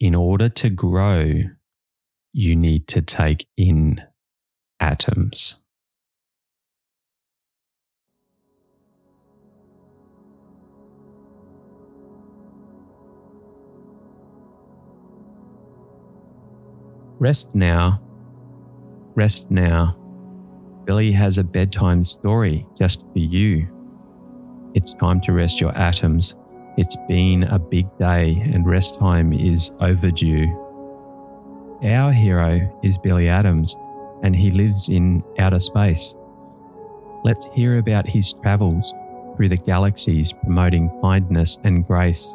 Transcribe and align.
in 0.00 0.14
order 0.14 0.48
to 0.48 0.70
grow, 0.70 1.30
you 2.32 2.56
need 2.56 2.88
to 2.88 3.02
take 3.02 3.46
in 3.56 4.00
atoms. 4.80 5.60
Rest 17.18 17.54
now. 17.54 18.00
Rest 19.14 19.50
now. 19.50 19.96
Billie 20.86 21.12
has 21.12 21.36
a 21.36 21.44
bedtime 21.44 22.02
story 22.02 22.66
just 22.78 23.02
for 23.12 23.18
you. 23.18 23.68
It's 24.74 24.94
time 24.94 25.20
to 25.22 25.32
rest 25.32 25.60
your 25.60 25.76
atoms. 25.76 26.34
It's 26.80 26.96
been 27.06 27.42
a 27.42 27.58
big 27.58 27.94
day 27.98 28.40
and 28.54 28.64
rest 28.64 28.98
time 28.98 29.34
is 29.34 29.70
overdue. 29.80 30.46
Our 31.84 32.10
hero 32.10 32.58
is 32.82 32.96
Billie 32.96 33.28
Atoms 33.28 33.76
and 34.22 34.34
he 34.34 34.50
lives 34.50 34.88
in 34.88 35.22
outer 35.38 35.60
space. 35.60 36.14
Let's 37.22 37.44
hear 37.52 37.76
about 37.76 38.08
his 38.08 38.32
travels 38.32 38.94
through 39.36 39.50
the 39.50 39.58
galaxies 39.58 40.32
promoting 40.32 40.90
kindness 41.02 41.58
and 41.64 41.86
grace. 41.86 42.26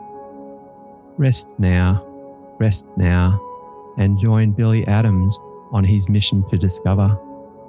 Rest 1.17 1.47
now, 1.57 2.05
rest 2.59 2.85
now, 2.97 3.41
and 3.97 4.19
join 4.19 4.51
Billie 4.51 4.85
Atoms 4.85 5.35
on 5.71 5.83
his 5.83 6.07
mission 6.07 6.47
to 6.51 6.57
discover 6.59 7.17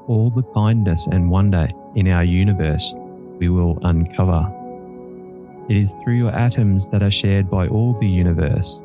all 0.08 0.28
the 0.28 0.42
kindness 0.52 1.06
and 1.10 1.30
wonder 1.30 1.70
in 1.94 2.06
our 2.08 2.24
universe 2.24 2.92
we 3.38 3.48
will 3.48 3.78
uncover. 3.80 4.65
It 5.68 5.76
is 5.76 5.90
through 6.02 6.14
your 6.14 6.30
atoms 6.30 6.86
that 6.88 7.02
are 7.02 7.10
shared 7.10 7.50
by 7.50 7.66
all 7.66 7.98
the 7.98 8.06
universe 8.06 8.80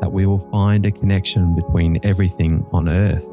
that 0.00 0.12
we 0.12 0.24
will 0.24 0.46
find 0.50 0.86
a 0.86 0.90
connection 0.90 1.54
between 1.56 1.98
everything 2.04 2.64
on 2.72 2.88
Earth. 2.88 3.24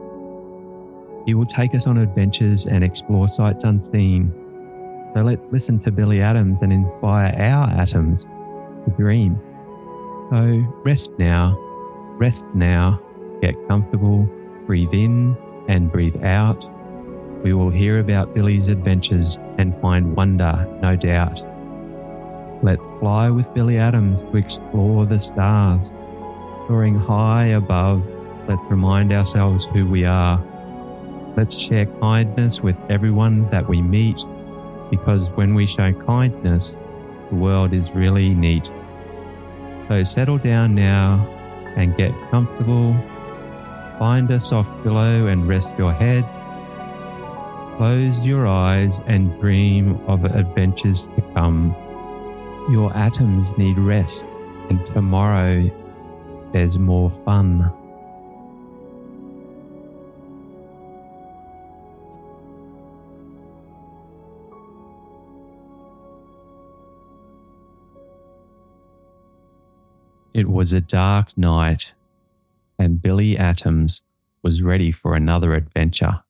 He 1.28 1.34
will 1.34 1.46
take 1.46 1.76
us 1.76 1.86
on 1.86 1.98
adventures 1.98 2.66
and 2.66 2.84
explore 2.84 3.30
sights 3.30 3.64
unseen. 3.64 4.34
So 5.14 5.22
let's 5.22 5.42
listen 5.52 5.80
to 5.82 5.92
Billie 5.92 6.22
Atoms 6.22 6.60
and 6.62 6.74
inspire 6.74 7.34
our 7.38 7.70
atoms 7.70 8.24
to 8.24 8.92
dream. 8.98 9.40
So 10.32 10.66
rest 10.84 11.12
now, 11.20 11.56
rest 12.18 12.44
now, 12.56 13.00
get 13.42 13.56
comfortable, 13.68 14.28
breathe 14.66 14.94
in 14.94 15.38
and 15.68 15.92
breathe 15.92 16.24
out. 16.24 16.64
We 17.44 17.54
will 17.54 17.70
hear 17.70 18.00
about 18.00 18.34
Billie's 18.34 18.68
adventures 18.68 19.38
and 19.58 19.80
find 19.80 20.16
wonder, 20.16 20.68
no 20.82 20.96
doubt. 20.96 21.40
Let's 22.64 22.82
fly 23.00 23.30
with 23.30 23.54
Billie 23.54 23.78
Atoms 23.78 24.24
to 24.24 24.38
explore 24.38 25.06
the 25.06 25.22
stars. 25.22 25.88
Soaring 26.68 26.96
high 26.96 27.48
above, 27.48 28.04
let's 28.48 28.62
remind 28.70 29.14
ourselves 29.14 29.66
who 29.66 29.86
we 29.88 30.06
are. 30.06 30.44
Let's 31.38 31.56
share 31.56 31.86
kindness 31.86 32.62
with 32.62 32.76
everyone 32.90 33.48
that 33.52 33.70
we 33.70 33.84
meet, 33.84 34.20
because 34.90 35.30
when 35.32 35.54
we 35.54 35.68
show 35.68 35.94
kindness, 35.94 36.76
the 37.30 37.36
world 37.36 37.74
is 37.74 37.92
really 37.92 38.30
neat. 38.30 38.66
So 39.88 40.04
settle 40.04 40.40
down 40.40 40.74
now 40.74 41.28
and 41.76 41.96
get 41.96 42.12
comfortable. 42.32 42.96
Find 44.00 44.32
a 44.32 44.40
soft 44.40 44.84
pillow 44.84 45.28
and 45.28 45.48
rest 45.48 45.78
your 45.78 45.94
head. 45.94 46.26
Close 47.78 48.26
your 48.26 48.48
eyes 48.48 49.00
and 49.06 49.40
dream 49.40 50.02
of 50.08 50.26
adventures 50.26 51.06
to 51.16 51.22
come. 51.36 51.76
Your 52.70 52.94
atoms 52.96 53.58
need 53.58 53.78
rest, 53.78 54.26
and 54.70 54.86
tomorrow 54.88 55.72
there's 56.52 56.78
more 56.78 57.10
fun. 57.24 57.72
It 70.34 70.50
was 70.50 70.74
a 70.74 70.82
dark 70.82 71.38
night, 71.38 71.94
and 72.78 73.02
Billie 73.02 73.38
Atoms 73.38 74.02
was 74.44 74.62
ready 74.62 74.92
for 74.92 75.16
another 75.16 75.54
adventure. 75.56 76.22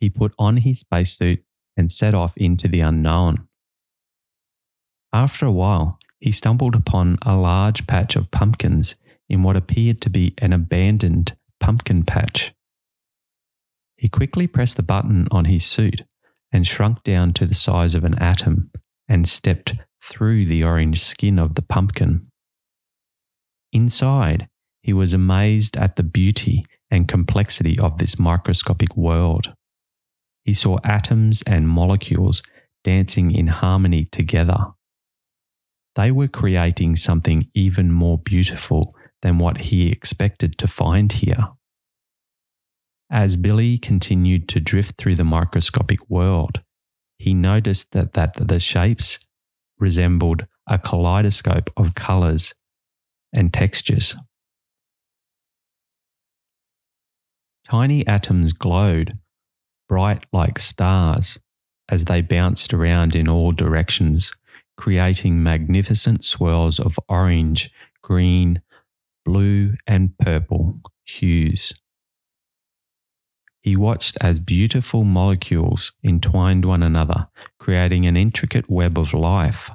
He 0.00 0.08
put 0.08 0.32
on 0.38 0.56
his 0.56 0.80
spacesuit 0.80 1.44
and 1.76 1.92
set 1.92 2.14
off 2.14 2.36
into 2.38 2.68
the 2.68 2.80
unknown. 2.80 3.47
After 5.12 5.46
a 5.46 5.52
while, 5.52 5.98
he 6.20 6.32
stumbled 6.32 6.74
upon 6.74 7.16
a 7.22 7.36
large 7.36 7.86
patch 7.86 8.16
of 8.16 8.30
pumpkins 8.30 8.94
in 9.28 9.42
what 9.42 9.56
appeared 9.56 10.00
to 10.02 10.10
be 10.10 10.34
an 10.38 10.52
abandoned 10.52 11.36
pumpkin 11.60 12.04
patch. 12.04 12.54
He 13.96 14.08
quickly 14.08 14.46
pressed 14.46 14.76
the 14.76 14.82
button 14.82 15.26
on 15.30 15.44
his 15.44 15.64
suit 15.64 16.02
and 16.52 16.66
shrunk 16.66 17.02
down 17.02 17.32
to 17.34 17.46
the 17.46 17.54
size 17.54 17.94
of 17.94 18.04
an 18.04 18.18
atom 18.18 18.70
and 19.08 19.28
stepped 19.28 19.74
through 20.02 20.46
the 20.46 20.64
orange 20.64 21.00
skin 21.00 21.38
of 21.38 21.54
the 21.54 21.62
pumpkin. 21.62 22.30
Inside, 23.72 24.48
he 24.82 24.92
was 24.92 25.14
amazed 25.14 25.76
at 25.76 25.96
the 25.96 26.02
beauty 26.02 26.64
and 26.90 27.08
complexity 27.08 27.78
of 27.78 27.98
this 27.98 28.18
microscopic 28.18 28.96
world. 28.96 29.52
He 30.44 30.54
saw 30.54 30.78
atoms 30.84 31.42
and 31.42 31.68
molecules 31.68 32.42
dancing 32.84 33.32
in 33.32 33.46
harmony 33.46 34.04
together. 34.04 34.72
They 35.98 36.12
were 36.12 36.28
creating 36.28 36.94
something 36.94 37.50
even 37.54 37.90
more 37.90 38.18
beautiful 38.18 38.94
than 39.20 39.38
what 39.38 39.58
he 39.58 39.88
expected 39.88 40.56
to 40.58 40.68
find 40.68 41.10
here. 41.10 41.48
As 43.10 43.36
Billie 43.36 43.78
continued 43.78 44.50
to 44.50 44.60
drift 44.60 44.96
through 44.96 45.16
the 45.16 45.24
microscopic 45.24 46.08
world, 46.08 46.62
he 47.18 47.34
noticed 47.34 47.90
that, 47.92 48.12
that 48.12 48.34
the 48.36 48.60
shapes 48.60 49.18
resembled 49.80 50.46
a 50.68 50.78
kaleidoscope 50.78 51.70
of 51.76 51.96
colors 51.96 52.54
and 53.32 53.52
textures. 53.52 54.14
Tiny 57.64 58.06
atoms 58.06 58.52
glowed 58.52 59.18
bright 59.88 60.26
like 60.32 60.60
stars 60.60 61.40
as 61.88 62.04
they 62.04 62.20
bounced 62.20 62.72
around 62.72 63.16
in 63.16 63.26
all 63.26 63.50
directions, 63.50 64.32
creating 64.78 65.42
magnificent 65.42 66.24
swirls 66.24 66.80
of 66.80 66.98
orange, 67.08 67.70
green, 68.00 68.62
blue, 69.26 69.74
and 69.86 70.16
purple 70.18 70.80
hues. 71.04 71.74
He 73.60 73.76
watched 73.76 74.16
as 74.22 74.38
beautiful 74.38 75.04
molecules 75.04 75.92
entwined 76.02 76.64
one 76.64 76.82
another, 76.82 77.28
creating 77.58 78.06
an 78.06 78.16
intricate 78.16 78.70
web 78.70 78.98
of 78.98 79.12
life. 79.12 79.70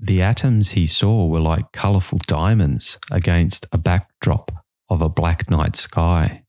The 0.00 0.22
atoms 0.22 0.68
he 0.70 0.86
saw 0.86 1.28
were 1.28 1.40
like 1.40 1.72
colourful 1.72 2.18
diamonds 2.26 2.98
against 3.10 3.66
a 3.72 3.78
backdrop 3.78 4.52
of 4.90 5.00
a 5.00 5.08
black 5.08 5.48
night 5.48 5.76
sky 5.76 6.42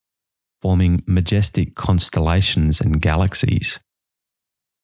forming 0.64 1.04
majestic 1.06 1.76
constellations 1.76 2.80
and 2.80 3.02
galaxies. 3.02 3.82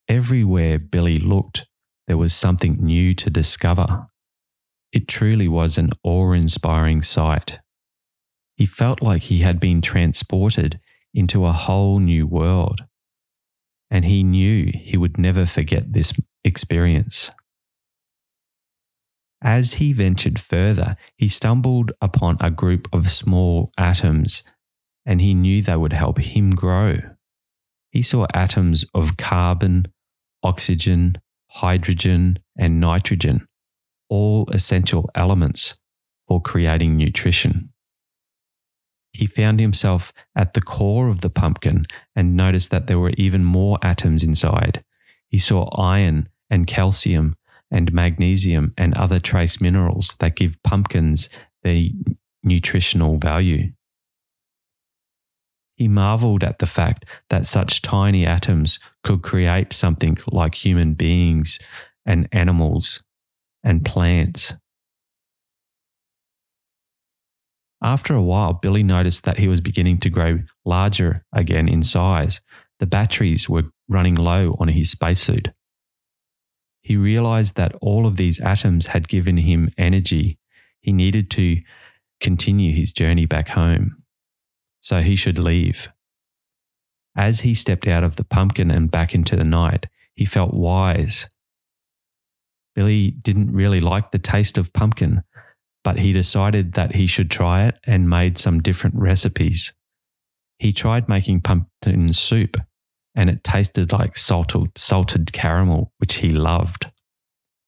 Everywhere 0.10 0.78
Billie 0.78 1.20
looked, 1.20 1.66
there 2.10 2.18
was 2.18 2.34
something 2.34 2.84
new 2.84 3.14
to 3.14 3.30
discover. 3.30 4.08
It 4.92 5.08
truly 5.08 5.48
was 5.48 5.78
an 5.78 5.92
awe 6.02 6.32
inspiring 6.32 7.04
sight. 7.04 7.60
He 8.56 8.66
felt 8.66 9.04
like 9.04 9.22
he 9.22 9.42
had 9.42 9.60
been 9.60 9.84
transported 9.84 10.80
into 11.14 11.46
a 11.46 11.54
whole 11.54 12.00
new 12.00 12.26
world, 12.26 12.84
and 13.92 14.04
he 14.04 14.24
knew 14.24 14.72
he 14.74 14.98
would 14.98 15.20
never 15.20 15.46
forget 15.46 15.94
this 15.94 16.12
experience. 16.44 17.30
As 19.44 19.76
he 19.76 19.94
ventured 19.94 20.40
further, 20.40 20.98
he 21.16 21.28
stumbled 21.28 21.92
upon 22.02 22.38
a 22.40 22.50
group 22.50 22.88
of 22.92 23.08
small 23.08 23.72
atoms 23.78 24.42
and 25.06 25.22
he 25.22 25.36
knew 25.36 25.62
they 25.62 25.78
would 25.78 25.94
help 25.94 26.18
him 26.18 26.50
grow. 26.50 26.98
He 27.92 28.02
saw 28.02 28.26
atoms 28.34 28.84
of 28.96 29.16
carbon, 29.16 29.94
oxygen, 30.42 31.20
hydrogen, 31.50 32.40
and 32.58 32.80
nitrogen, 32.80 33.48
all 34.08 34.48
essential 34.52 35.10
elements 35.16 35.78
for 36.28 36.42
creating 36.42 36.96
nutrition. 36.96 37.74
He 39.12 39.26
found 39.26 39.60
himself 39.60 40.14
at 40.36 40.54
the 40.54 40.62
core 40.62 41.10
of 41.10 41.22
the 41.22 41.30
pumpkin 41.30 41.88
and 42.16 42.36
noticed 42.36 42.72
that 42.72 42.88
there 42.88 43.00
were 43.00 43.14
even 43.18 43.44
more 43.44 43.78
atoms 43.82 44.24
inside. 44.24 44.84
He 45.30 45.40
saw 45.40 45.68
iron 45.76 46.30
and 46.50 46.68
calcium 46.68 47.36
and 47.72 47.92
magnesium 47.92 48.74
and 48.78 48.94
other 48.94 49.20
trace 49.20 49.60
minerals 49.60 50.16
that 50.20 50.36
give 50.36 50.62
pumpkins 50.64 51.30
their 51.64 51.88
nutritional 52.44 53.18
value. 53.18 53.72
He 55.80 55.88
marveled 55.88 56.44
at 56.44 56.60
the 56.60 56.66
fact 56.66 57.06
that 57.30 57.46
such 57.46 57.82
tiny 57.82 58.26
atoms 58.26 58.80
could 59.02 59.22
create 59.22 59.72
something 59.72 60.18
like 60.28 60.54
human 60.54 60.94
beings 60.94 61.58
and 62.06 62.28
animals 62.34 63.02
and 63.64 63.86
plants. 63.86 64.54
After 67.82 68.14
a 68.14 68.22
while, 68.22 68.52
Billie 68.52 68.84
noticed 68.84 69.24
that 69.24 69.38
he 69.38 69.48
was 69.48 69.62
beginning 69.62 70.00
to 70.00 70.10
grow 70.10 70.40
larger 70.66 71.24
again 71.32 71.70
in 71.70 71.82
size. 71.82 72.42
The 72.80 72.86
batteries 72.86 73.48
were 73.48 73.72
running 73.88 74.16
low 74.16 74.58
on 74.60 74.68
his 74.68 74.92
spacesuit. 74.92 75.48
He 76.82 76.98
realized 76.98 77.56
that 77.56 77.76
all 77.76 78.06
of 78.06 78.18
these 78.18 78.42
atoms 78.42 78.86
had 78.86 79.08
given 79.08 79.38
him 79.38 79.72
energy. 79.78 80.40
He 80.82 80.92
needed 80.92 81.32
to 81.32 81.62
continue 82.20 82.74
his 82.74 82.92
journey 82.92 83.28
back 83.28 83.48
home. 83.48 84.04
So 84.82 85.00
he 85.00 85.16
should 85.16 85.40
leave. 85.40 85.90
As 87.16 87.40
he 87.40 87.54
stepped 87.54 87.88
out 87.88 88.04
of 88.04 88.16
the 88.16 88.24
pumpkin 88.24 88.72
and 88.72 88.90
back 88.90 89.14
into 89.14 89.36
the 89.36 89.44
night, 89.44 89.88
he 90.16 90.26
felt 90.26 90.54
wise. 90.54 91.28
Billie 92.76 93.12
didn't 93.12 93.52
really 93.52 93.80
like 93.80 94.12
the 94.12 94.20
taste 94.20 94.58
of 94.58 94.72
pumpkin, 94.72 95.24
but 95.84 96.00
he 96.00 96.14
decided 96.14 96.74
that 96.74 96.94
he 96.94 97.08
should 97.08 97.32
try 97.32 97.66
it 97.66 97.76
and 97.84 98.10
made 98.10 98.38
some 98.38 98.62
different 98.62 98.96
recipes. 98.96 99.74
He 100.60 100.72
tried 100.72 101.10
making 101.10 101.42
pumpkin 101.42 102.14
soup, 102.14 102.58
and 103.16 103.30
it 103.30 103.44
tasted 103.44 103.92
like 103.92 104.18
salted, 104.18 104.78
salted 104.78 105.34
caramel, 105.34 105.94
which 105.98 106.16
he 106.16 106.30
loved. 106.30 106.90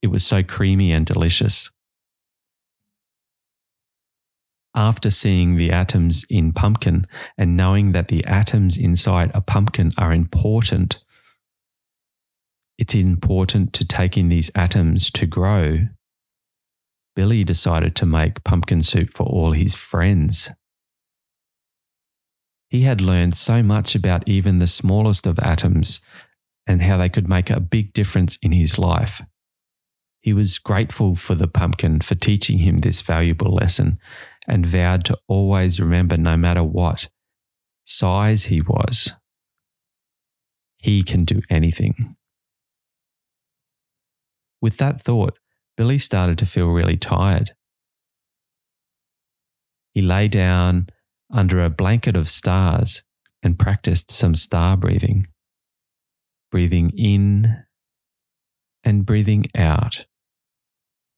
It 0.02 0.08
was 0.08 0.26
so 0.26 0.44
creamy 0.44 0.92
and 0.92 1.06
delicious. 1.06 1.72
After 4.74 5.10
seeing 5.10 5.58
the 5.58 5.72
atoms 5.72 6.26
in 6.30 6.54
pumpkin 6.54 7.08
and 7.38 7.58
knowing 7.58 7.92
that 7.92 8.08
the 8.08 8.26
atoms 8.26 8.78
inside 8.78 9.32
a 9.34 9.42
pumpkin 9.42 9.92
are 9.98 10.14
important, 10.14 11.04
it's 12.78 12.96
important 12.96 13.74
to 13.74 13.86
take 13.86 14.18
in 14.18 14.30
these 14.30 14.50
atoms 14.56 15.12
to 15.12 15.28
grow 15.28 15.88
Billie 17.16 17.44
decided 17.44 17.98
to 17.98 18.06
make 18.06 18.44
pumpkin 18.44 18.84
soup 18.84 19.16
for 19.16 19.24
all 19.24 19.52
his 19.52 19.76
friends. 19.76 20.50
He 22.70 22.82
had 22.84 23.02
learned 23.02 23.36
so 23.36 23.62
much 23.62 23.96
about 23.96 24.28
even 24.30 24.58
the 24.58 24.68
smallest 24.68 25.28
of 25.28 25.38
atoms 25.40 26.00
and 26.66 26.82
how 26.82 26.98
they 26.98 27.10
could 27.10 27.28
make 27.28 27.50
a 27.50 27.60
big 27.60 27.92
difference 27.92 28.38
in 28.42 28.54
his 28.54 28.80
life. 28.80 29.22
He 30.22 30.32
was 30.32 30.60
grateful 30.60 31.16
for 31.16 31.36
the 31.36 31.48
pumpkin 31.48 32.00
for 32.00 32.16
teaching 32.16 32.58
him 32.58 32.78
this 32.78 33.02
valuable 33.02 33.54
lesson 33.54 34.00
and 34.48 34.66
vowed 34.66 35.06
to 35.06 35.18
always 35.28 35.80
remember, 35.80 36.18
no 36.18 36.38
matter 36.38 36.64
what 36.64 37.10
size 37.84 38.44
he 38.44 38.62
was, 38.62 39.14
he 40.78 41.04
can 41.04 41.26
do 41.26 41.42
anything. 41.50 42.16
With 44.62 44.78
that 44.78 45.02
thought, 45.04 45.38
Billie 45.78 45.98
started 45.98 46.40
to 46.40 46.46
feel 46.46 46.68
really 46.68 46.98
tired. 46.98 47.52
He 49.94 50.02
lay 50.02 50.28
down 50.28 50.88
under 51.32 51.64
a 51.64 51.70
blanket 51.70 52.16
of 52.16 52.30
stars 52.30 53.04
and 53.44 53.58
practiced 53.58 54.12
some 54.12 54.36
star 54.36 54.78
breathing, 54.78 55.28
breathing 56.52 56.92
in 56.98 57.64
and 58.84 59.06
breathing 59.06 59.46
out 59.56 60.06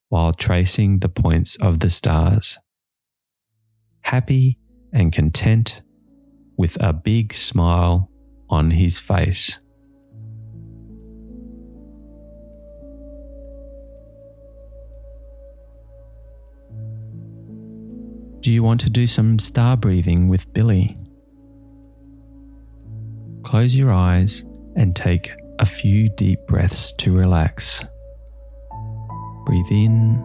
while 0.10 0.34
tracing 0.34 1.00
the 1.00 1.10
points 1.10 1.56
of 1.56 1.80
the 1.80 1.90
stars. 1.90 2.60
Happy 4.04 4.60
and 4.92 5.12
content 5.12 5.82
with 6.56 6.78
a 6.80 6.94
big 6.94 7.34
smile 7.34 8.12
on 8.50 8.70
his 8.70 9.00
face. 9.00 9.60
Do 18.42 18.52
you 18.52 18.62
want 18.62 18.82
to 18.82 18.90
do 18.90 19.08
some 19.08 19.40
star 19.40 19.78
breathing 19.78 20.28
with 20.28 20.52
Billie? 20.54 20.98
Close 23.44 23.74
your 23.74 23.92
eyes 23.92 24.44
and 24.76 24.94
take 24.94 25.32
a 25.60 25.66
few 25.66 26.10
deep 26.10 26.46
breaths 26.46 26.92
to 26.98 27.16
relax. 27.16 27.84
Breathe 29.46 29.72
in, 29.72 30.22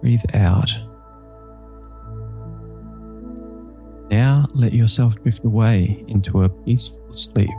breathe 0.00 0.22
out. 0.34 0.70
Let 4.56 4.72
yourself 4.72 5.14
drift 5.22 5.44
away 5.44 6.04
into 6.08 6.42
a 6.42 6.48
peaceful 6.48 7.12
sleep 7.12 7.50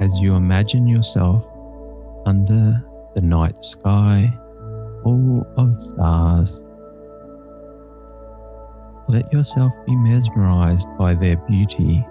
as 0.00 0.10
you 0.20 0.34
imagine 0.34 0.86
yourself 0.86 1.46
under 2.26 2.82
the 3.14 3.20
night 3.20 3.64
sky 3.64 4.32
full 5.02 5.46
of 5.56 5.80
stars 5.80 6.60
let 9.08 9.30
yourself 9.32 9.72
be 9.86 9.94
mesmerized 9.96 10.86
by 10.98 11.14
their 11.14 11.36
beauty 11.36 12.04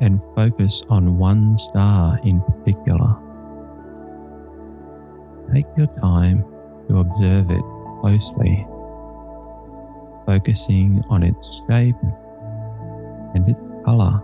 and 0.00 0.20
focus 0.34 0.82
on 0.88 1.18
one 1.18 1.58
star 1.58 2.18
in 2.24 2.40
particular. 2.40 3.14
Take 5.52 5.66
your 5.76 5.88
time 6.00 6.44
to 6.88 6.98
observe 6.98 7.50
it 7.50 7.62
closely, 8.00 8.66
focusing 10.24 11.02
on 11.10 11.22
its 11.22 11.62
shape 11.68 11.96
and 13.34 13.48
its 13.48 13.60
color. 13.84 14.22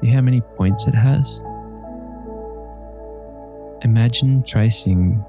See 0.00 0.08
how 0.08 0.20
many 0.20 0.40
points 0.40 0.86
it 0.86 0.94
has? 0.94 1.40
Imagine 3.82 4.42
tracing 4.42 5.24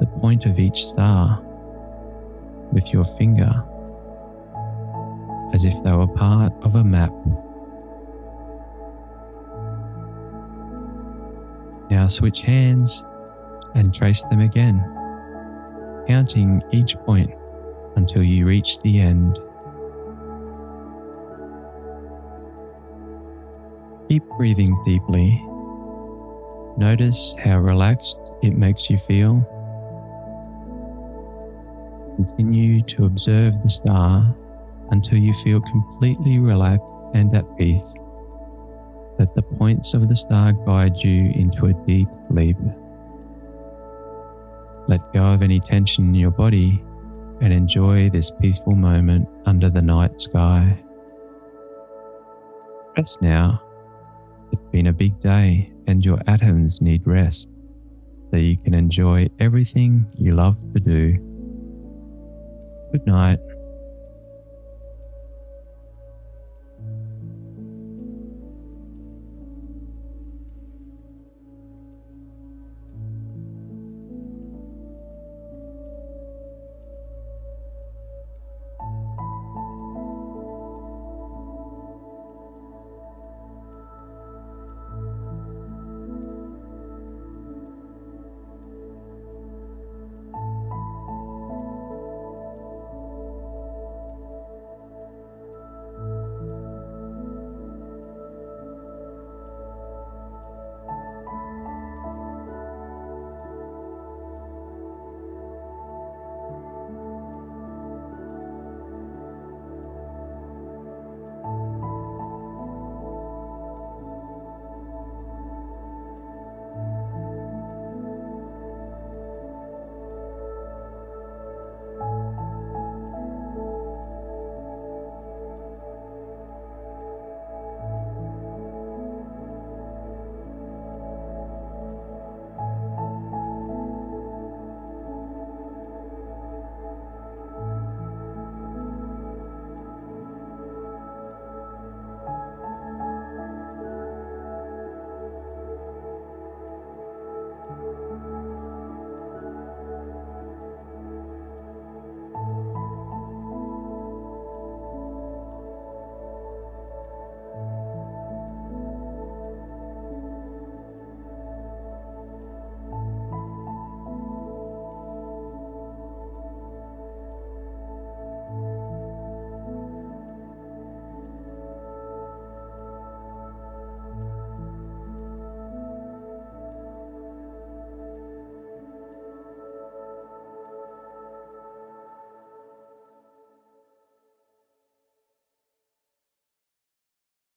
the 0.00 0.06
point 0.20 0.44
of 0.44 0.58
each 0.58 0.86
star 0.86 1.40
with 2.72 2.86
your 2.92 3.04
finger 3.16 3.64
as 5.54 5.64
if 5.64 5.74
they 5.82 5.92
were 5.92 6.06
part 6.06 6.52
of 6.62 6.74
a 6.74 6.84
map. 6.84 7.12
Now 11.90 12.06
switch 12.08 12.42
hands 12.42 13.04
and 13.74 13.94
trace 13.94 14.22
them 14.24 14.40
again, 14.40 14.84
counting 16.06 16.62
each 16.70 16.96
point 16.98 17.30
until 17.96 18.22
you 18.22 18.46
reach 18.46 18.78
the 18.80 19.00
end. 19.00 19.38
Keep 24.18 24.36
breathing 24.36 24.76
deeply. 24.84 25.40
Notice 26.76 27.36
how 27.38 27.58
relaxed 27.58 28.18
it 28.42 28.56
makes 28.56 28.90
you 28.90 28.98
feel 29.06 29.46
Continue 32.16 32.82
to 32.82 33.04
observe 33.04 33.54
the 33.62 33.70
star 33.70 34.34
until 34.90 35.18
you 35.18 35.32
feel 35.44 35.60
completely 35.60 36.40
relaxed 36.40 36.84
and 37.14 37.32
at 37.36 37.44
peace. 37.56 37.94
Let 39.20 39.36
the 39.36 39.42
points 39.42 39.94
of 39.94 40.08
the 40.08 40.16
star 40.16 40.52
guide 40.52 40.96
you 40.96 41.30
into 41.36 41.66
a 41.66 41.86
deep 41.86 42.08
sleep. 42.26 42.56
Let 44.88 45.12
go 45.12 45.26
of 45.26 45.42
any 45.42 45.60
tension 45.60 46.08
in 46.08 46.14
your 46.16 46.32
body 46.32 46.82
and 47.40 47.52
enjoy 47.52 48.10
this 48.10 48.32
peaceful 48.40 48.74
moment 48.74 49.28
under 49.46 49.70
the 49.70 49.82
night 49.82 50.20
sky. 50.20 50.76
Rest 52.96 53.22
now. 53.22 53.62
It's 54.52 54.62
been 54.72 54.86
a 54.86 54.92
big 54.92 55.20
day 55.20 55.72
and 55.86 56.04
your 56.04 56.20
atoms 56.26 56.80
need 56.80 57.06
rest 57.06 57.48
so 58.30 58.36
you 58.36 58.56
can 58.58 58.74
enjoy 58.74 59.28
everything 59.40 60.06
you 60.16 60.34
love 60.34 60.56
to 60.74 60.80
do. 60.80 61.12
Good 62.92 63.06
night. 63.06 63.38